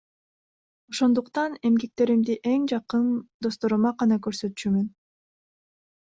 Ошондуктан 0.91 1.57
эмгектеримди 1.67 2.37
эң 2.51 2.65
жакын 2.71 3.05
досторума 3.47 3.91
гана 3.99 4.17
көрсөтчүмүн. 4.29 4.89